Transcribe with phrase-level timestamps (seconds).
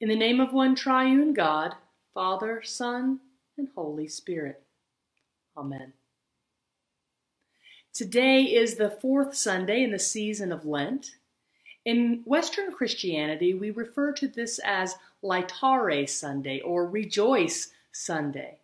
[0.00, 1.74] In the name of one triune God,
[2.14, 3.18] Father, Son,
[3.56, 4.62] and Holy Spirit.
[5.56, 5.92] Amen.
[7.92, 11.16] Today is the fourth Sunday in the season of Lent.
[11.84, 18.58] In Western Christianity, we refer to this as Laetare Sunday or Rejoice Sunday.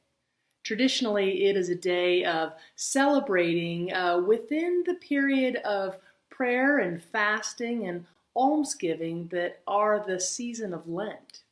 [0.63, 5.99] Traditionally, it is a day of celebrating uh, within the period of
[6.31, 8.05] prayer and fasting and
[8.37, 11.43] almsgiving that are the season of Lent.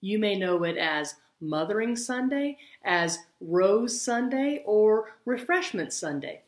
[0.00, 6.42] You may know it as Mothering Sunday, as Rose Sunday, or Refreshment Sunday.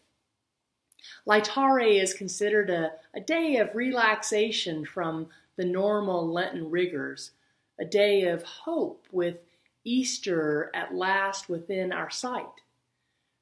[1.27, 7.33] Laetare is considered a, a day of relaxation from the normal Lenten rigors,
[7.79, 9.45] a day of hope with
[9.85, 12.47] Easter at last within our sight,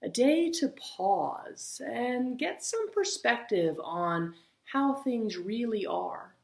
[0.02, 4.34] a day to pause and get some perspective on
[4.72, 6.34] how things really are.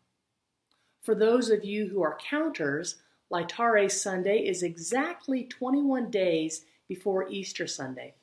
[1.02, 2.96] For those of you who are counters,
[3.32, 8.14] Laetare Sunday is exactly 21 days before Easter Sunday.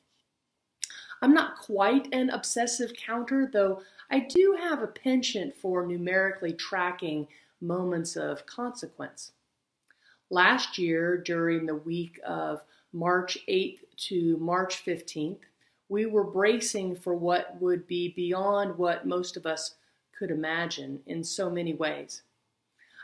[1.22, 3.80] I'm not quite an obsessive counter, though
[4.10, 7.26] I do have a penchant for numerically tracking
[7.62, 9.32] moments of consequence.
[10.28, 15.40] Last year, during the week of March 8th to March 15th,
[15.88, 19.76] we were bracing for what would be beyond what most of us
[20.18, 22.22] could imagine in so many ways.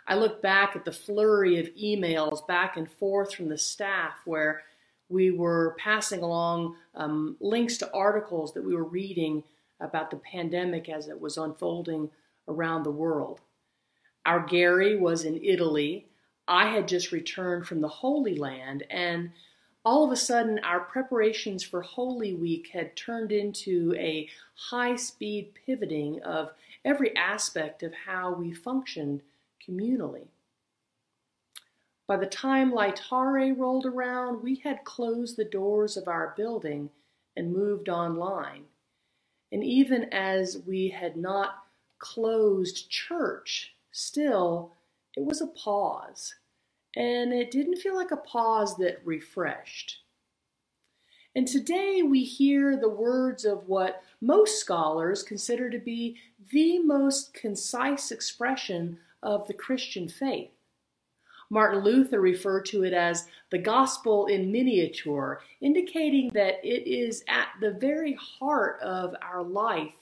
[0.06, 4.62] I look back at the flurry of emails back and forth from the staff where
[5.08, 9.42] we were passing along um, links to articles that we were reading
[9.80, 12.10] about the pandemic as it was unfolding
[12.48, 13.40] around the world.
[14.26, 16.06] Our Gary was in Italy.
[16.46, 19.30] I had just returned from the Holy Land, and
[19.84, 25.52] all of a sudden, our preparations for Holy Week had turned into a high speed
[25.66, 26.52] pivoting of
[26.84, 29.22] every aspect of how we functioned
[29.66, 30.26] communally.
[32.06, 36.90] By the time Laetare rolled around, we had closed the doors of our building
[37.36, 38.64] and moved online.
[39.52, 41.64] And even as we had not
[41.98, 44.72] closed church, still,
[45.16, 46.34] it was a pause.
[46.96, 49.98] And it didn't feel like a pause that refreshed.
[51.36, 56.16] And today we hear the words of what most scholars consider to be
[56.50, 60.50] the most concise expression of the Christian faith.
[61.48, 67.48] Martin Luther referred to it as the gospel in miniature, indicating that it is at
[67.60, 69.94] the very heart of our life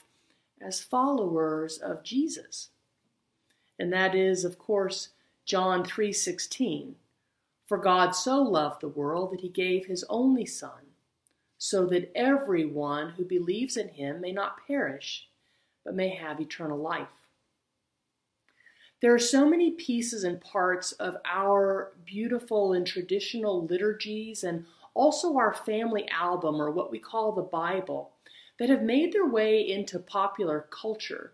[0.61, 2.69] as followers of Jesus.
[3.79, 5.11] And that is, of course,
[5.49, 6.97] John 3:16.
[7.65, 10.93] For God so loved the world that he gave his only son,
[11.57, 15.31] so that everyone who believes in him may not perish,
[15.85, 17.31] but may have eternal life.
[19.01, 25.39] There are so many pieces and parts of our beautiful and traditional liturgies and also
[25.39, 28.13] our family album, or what we call the Bible,
[28.59, 31.33] that have made their way into popular culture,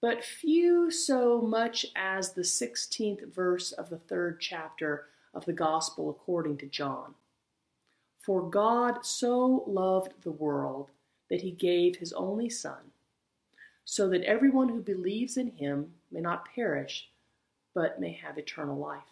[0.00, 6.10] but few so much as the 16th verse of the third chapter of the Gospel
[6.10, 7.14] according to John.
[8.22, 10.90] For God so loved the world
[11.28, 12.92] that he gave his only Son
[13.84, 17.08] so that everyone who believes in him may not perish,
[17.74, 19.02] but may have eternal life.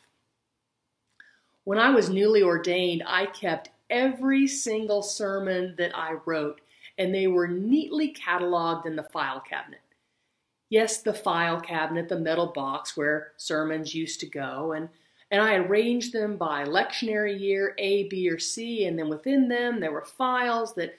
[1.64, 6.60] When I was newly ordained, I kept every single sermon that I wrote,
[6.96, 9.80] and they were neatly cataloged in the file cabinet.
[10.70, 14.88] Yes, the file cabinet, the metal box where sermons used to go, and,
[15.30, 19.80] and I arranged them by lectionary year A, B, or C, and then within them
[19.80, 20.94] there were files that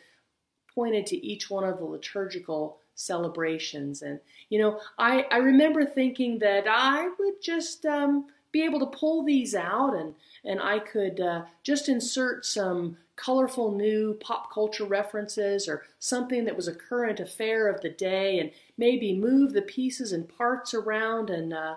[0.73, 4.01] pointed to each one of the liturgical celebrations.
[4.01, 4.19] And,
[4.49, 9.23] you know, I, I remember thinking that I would just um, be able to pull
[9.23, 15.67] these out and, and I could uh, just insert some colorful new pop culture references
[15.67, 20.13] or something that was a current affair of the day and maybe move the pieces
[20.13, 21.75] and parts around and uh,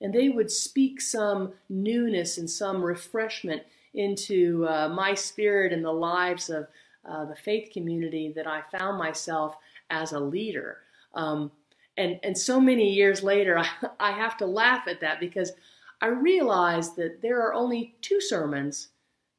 [0.00, 3.62] and they would speak some newness and some refreshment
[3.94, 6.68] into uh, my spirit and the lives of
[7.08, 9.56] uh, the faith community that I found myself
[9.90, 10.78] as a leader.
[11.14, 11.50] Um,
[11.96, 13.68] and, and so many years later, I,
[14.00, 15.52] I have to laugh at that because
[16.00, 18.88] I realize that there are only two sermons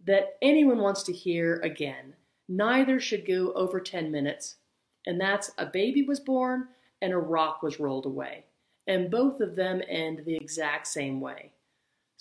[0.06, 2.14] that anyone wants to hear again.
[2.48, 4.56] Neither should go over 10 minutes,
[5.06, 6.68] and that's A Baby Was Born
[7.02, 8.46] and A Rock Was Rolled Away.
[8.88, 11.52] And both of them end the exact same way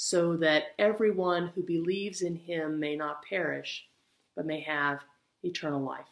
[0.00, 3.88] so that everyone who believes in him may not perish,
[4.36, 5.00] but may have
[5.42, 6.06] eternal life.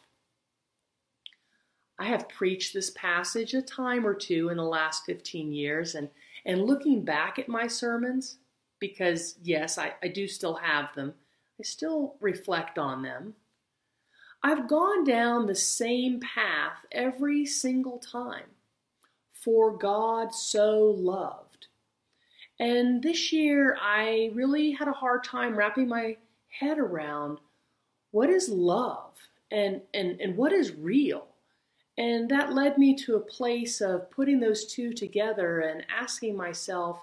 [1.97, 6.09] I have preached this passage a time or two in the last 15 years, and,
[6.47, 8.39] and looking back at my sermons,
[8.79, 11.13] because, yes, I, I do still have them.
[11.59, 13.35] I still reflect on them.
[14.41, 18.45] I've gone down the same path every single time.
[19.31, 21.67] For God so loved.
[22.59, 26.17] And this year, I really had a hard time wrapping my
[26.49, 27.39] head around
[28.11, 29.13] what is love
[29.51, 31.27] and, and, and what is real.
[31.97, 37.01] And that led me to a place of putting those two together and asking myself,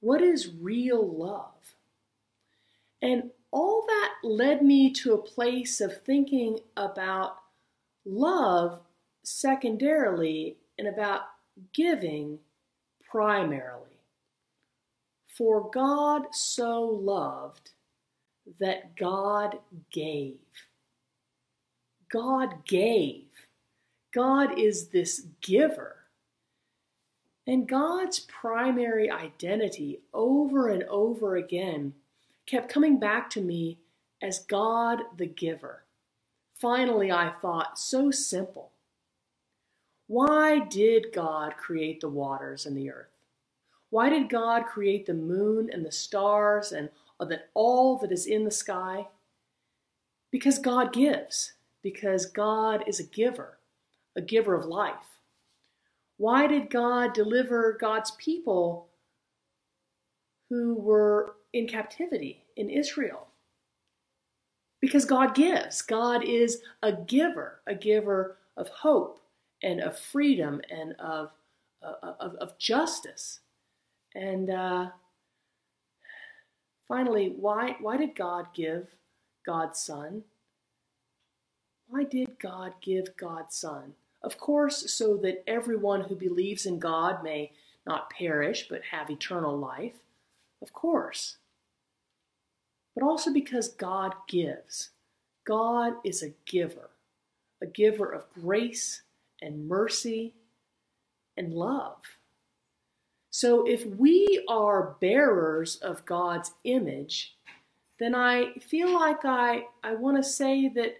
[0.00, 1.74] what is real love?
[3.02, 7.36] And all that led me to a place of thinking about
[8.06, 8.80] love
[9.22, 11.22] secondarily and about
[11.72, 12.38] giving
[13.10, 13.82] primarily.
[15.26, 17.72] For God so loved
[18.58, 19.58] that God
[19.92, 20.38] gave.
[22.10, 23.25] God gave.
[24.16, 25.96] God is this giver.
[27.46, 31.92] And God's primary identity over and over again
[32.46, 33.78] kept coming back to me
[34.22, 35.84] as God the giver.
[36.58, 38.72] Finally, I thought, so simple.
[40.06, 43.20] Why did God create the waters and the earth?
[43.90, 46.88] Why did God create the moon and the stars and
[47.52, 49.08] all that is in the sky?
[50.30, 51.52] Because God gives,
[51.82, 53.58] because God is a giver,
[54.16, 54.94] a giver of life.
[56.18, 58.88] Why did God deliver God's people
[60.48, 63.28] who were in captivity in Israel?
[64.80, 65.82] Because God gives.
[65.82, 69.20] God is a giver, a giver of hope
[69.62, 71.30] and of freedom and of,
[71.82, 73.40] uh, of, of justice.
[74.14, 74.90] And uh,
[76.88, 78.86] finally, why, why did God give
[79.44, 80.22] God's Son?
[81.88, 83.94] Why did God give God's Son?
[84.26, 87.52] Of course, so that everyone who believes in God may
[87.86, 89.94] not perish but have eternal life.
[90.60, 91.36] Of course.
[92.96, 94.90] But also because God gives.
[95.44, 96.90] God is a giver,
[97.62, 99.02] a giver of grace
[99.40, 100.34] and mercy
[101.36, 102.02] and love.
[103.30, 107.36] So if we are bearers of God's image,
[108.00, 110.96] then I feel like I, I want to say that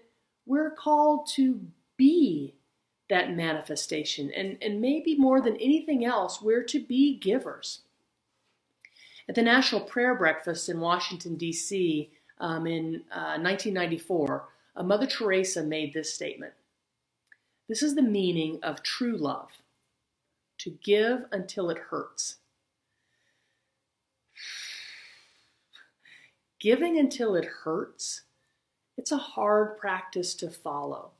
[0.46, 1.60] we're called to
[1.96, 2.54] be
[3.08, 4.30] that manifestation.
[4.34, 7.80] And, and maybe more than anything else, we're to be givers.
[9.28, 14.48] At the National Prayer Breakfast in Washington, D.C., um, in uh, 1994,
[14.84, 16.52] Mother Teresa made this statement
[17.68, 19.50] this is the meaning of true love
[20.58, 22.36] to give until it hurts.
[26.60, 28.22] Giving until it hurts,
[28.96, 31.10] it's a hard practice to follow.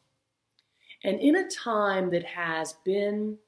[1.07, 3.39] And in a time that has been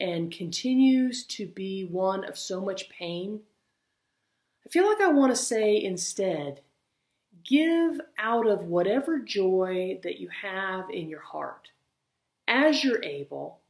[0.00, 3.38] and continues to be one of so much pain,
[4.66, 6.60] I feel like I want to say instead
[7.44, 11.68] give out of whatever joy that you have in your heart
[12.48, 13.60] as you're able,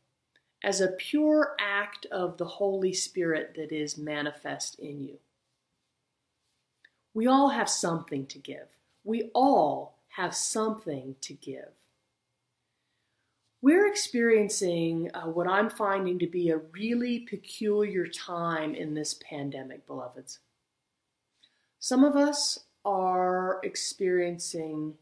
[0.64, 5.18] as a pure act of the Holy Spirit that is manifest in you.
[7.12, 8.68] We all have something to give.
[9.04, 11.74] We all have something to give.
[13.60, 19.84] We're experiencing uh, what I'm finding to be a really peculiar time in this pandemic,
[19.84, 20.38] beloveds.
[21.80, 24.94] Some of us are experiencing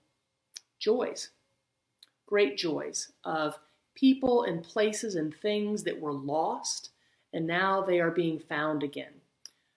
[0.78, 1.30] joys,
[2.24, 3.58] great joys of
[3.94, 6.90] people and places and things that were lost,
[7.34, 9.20] and now they are being found again.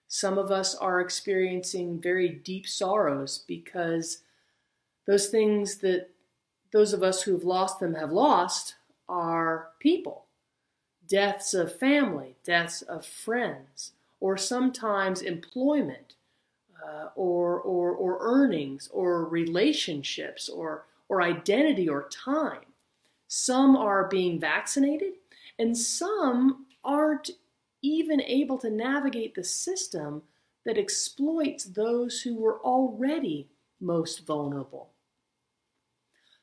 [0.08, 4.22] Some of us are experiencing very deep sorrows because
[5.06, 6.08] those things that
[6.72, 8.74] those of us who have lost them have lost
[9.10, 10.26] are people.
[11.06, 16.14] Deaths of family, deaths of friends, or sometimes employment,
[16.82, 22.60] uh, or, or, or earnings, or relationships, or, or identity, or time.
[23.26, 25.14] Some are being vaccinated,
[25.58, 27.30] and some aren't
[27.82, 30.22] even able to navigate the system
[30.64, 33.48] that exploits those who were already
[33.80, 34.90] most vulnerable.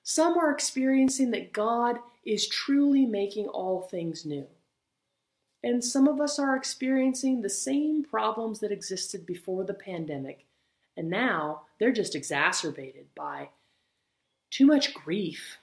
[0.10, 4.48] Some are experiencing that God is truly making all things new.
[5.64, 10.46] And some of us are experiencing the same problems that existed before the pandemic,
[10.96, 13.50] and now they're just exacerbated by
[14.50, 15.58] too much grief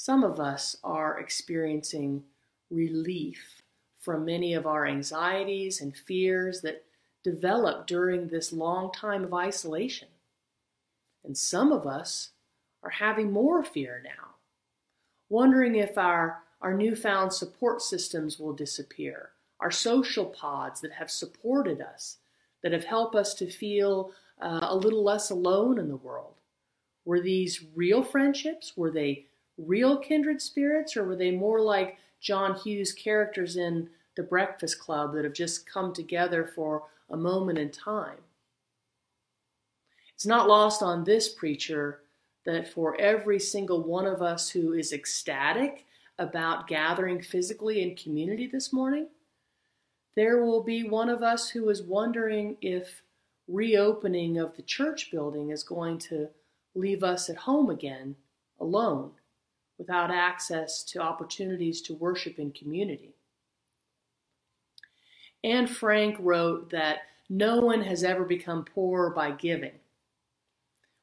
[0.00, 2.24] some of us are experiencing
[2.70, 3.60] relief
[4.00, 6.86] from many of our anxieties and fears that
[7.22, 10.08] developed during this long time of isolation.
[11.24, 12.30] And some of us
[12.82, 14.36] are having more fear now,
[15.28, 21.80] wondering if our, our newfound support systems will disappear, our social pods that have supported
[21.80, 22.18] us,
[22.62, 26.34] that have helped us to feel uh, a little less alone in the world?
[27.04, 28.76] Were these real friendships?
[28.76, 29.26] Were they
[29.58, 35.14] real kindred spirits, or were they more like John Hughes characters in The Breakfast Club
[35.14, 38.18] that have just come together for a moment in time?
[40.20, 42.02] It's not lost on this preacher
[42.44, 45.86] that for every single one of us who is ecstatic
[46.18, 49.08] about gathering physically in community this morning,
[50.16, 53.00] there will be one of us who is wondering if
[53.48, 56.28] reopening of the church building is going to
[56.74, 58.14] leave us at home again,
[58.60, 59.12] alone,
[59.78, 63.14] without access to opportunities to worship in community.
[65.42, 66.98] Anne Frank wrote that
[67.30, 69.79] no one has ever become poor by giving.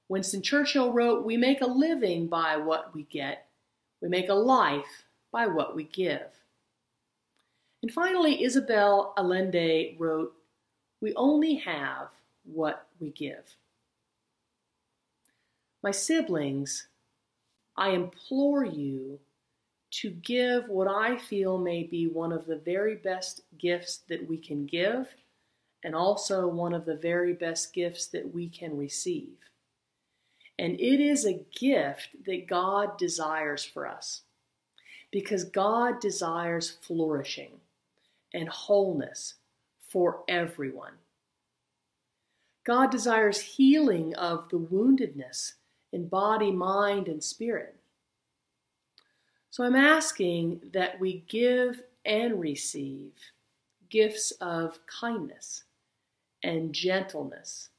[0.09, 3.47] Winston Churchill wrote, We make a living by what we get,
[4.01, 6.31] we make a life by what we give.
[7.81, 10.33] And finally, Isabel Allende wrote,
[11.01, 12.09] We only have
[12.43, 13.55] what we give.
[15.83, 16.87] My siblings,
[17.75, 19.19] I implore you
[19.91, 24.37] to give what I feel may be one of the very best gifts that we
[24.37, 25.07] can give,
[25.83, 29.37] and also one of the very best gifts that we can receive.
[30.59, 34.21] And it is a gift that God desires for us
[35.11, 37.51] because God desires flourishing
[38.33, 39.35] and wholeness
[39.87, 40.93] for everyone.
[42.65, 45.53] God desires healing of the woundedness
[45.93, 47.75] in body, mind, and spirit.
[49.49, 53.13] So I'm asking that we give and receive
[53.89, 55.63] gifts of kindness
[56.43, 57.69] and gentleness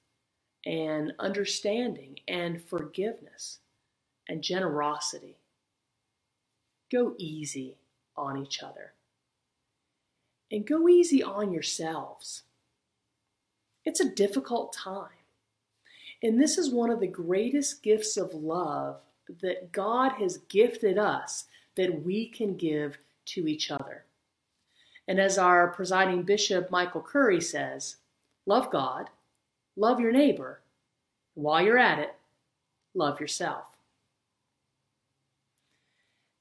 [0.68, 3.60] and understanding and forgiveness
[4.28, 5.38] and generosity.
[6.92, 7.78] Go easy
[8.14, 8.92] on each other
[10.52, 12.42] and go easy on yourselves.
[13.86, 15.08] It's a difficult time.
[16.22, 19.00] And this is one of the greatest gifts of love
[19.40, 21.46] that God has gifted us
[21.76, 24.04] that we can give to each other.
[25.06, 27.96] And as our presiding bishop, Michael Curry, says,
[28.44, 29.08] love God,
[29.78, 30.60] love your neighbor,
[31.34, 32.14] while you're at it,
[32.94, 33.64] love yourself.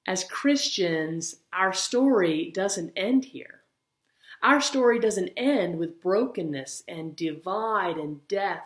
[0.08, 3.62] As Christians, our story doesn't end here.
[4.42, 8.66] Our story doesn't end with brokenness and divide and death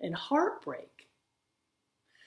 [0.00, 1.08] and heartbreak.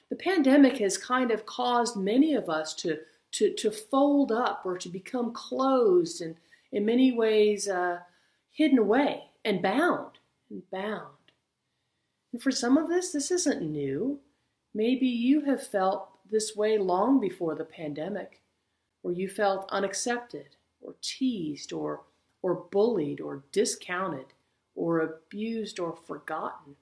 [0.09, 2.99] The pandemic has kind of caused many of us to,
[3.33, 6.35] to, to fold up or to become closed and
[6.71, 7.99] in many ways uh,
[8.51, 10.17] hidden away and bound
[10.49, 11.18] and bound.
[12.31, 14.19] And for some of us, this isn't new.
[14.73, 18.41] Maybe you have felt this way long before the pandemic,
[19.01, 22.01] where you felt unaccepted or teased or,
[22.41, 24.27] or bullied or discounted
[24.75, 26.75] or abused or forgotten.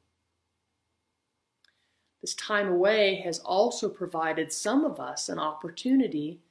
[2.22, 6.42] This time away has also provided some of us an opportunity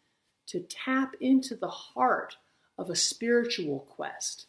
[0.46, 2.36] to tap into the heart
[2.78, 4.46] of a spiritual quest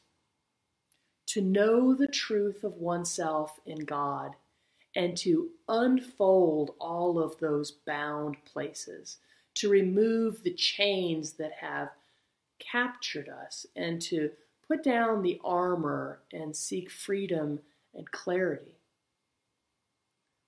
[1.28, 4.32] to know the truth of oneself in God
[4.96, 9.18] and to unfold all of those bound places,
[9.56, 11.90] to remove the chains that have
[12.60, 14.32] captured us, and to
[14.68, 17.60] put down the armor and seek freedom
[17.94, 18.80] and clarity.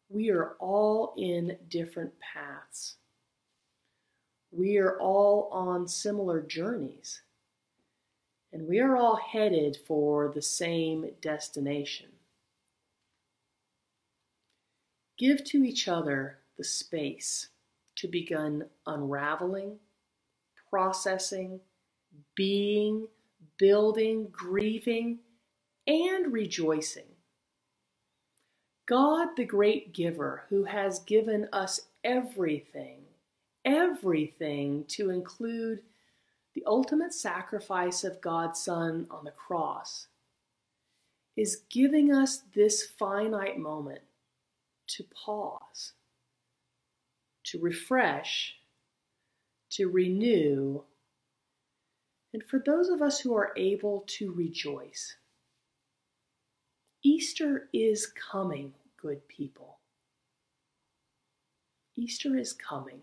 [0.09, 2.95] We are all in different paths.
[4.51, 7.21] We are all on similar journeys
[8.51, 12.07] and we are all headed for the same destination.
[15.17, 17.49] Give to each other the space
[17.97, 19.79] to begin unraveling,
[20.69, 21.59] processing,
[22.35, 23.07] being,
[23.57, 25.19] building, grieving,
[25.85, 27.03] and rejoicing.
[28.87, 33.01] God, the great giver, who has given us everything,
[33.65, 35.81] everything to include
[36.55, 40.07] the ultimate sacrifice of God's Son on the cross,
[41.37, 44.01] is giving us this finite moment
[44.87, 45.93] to pause,
[47.45, 48.55] to refresh,
[49.69, 50.81] to renew,
[52.33, 55.15] and for those of us who are able to rejoice.
[57.03, 59.77] Easter is coming, good people.
[61.95, 63.01] Easter is coming.